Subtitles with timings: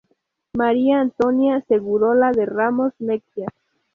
[0.53, 3.49] María Antonia Segurola de Ramos Mexía.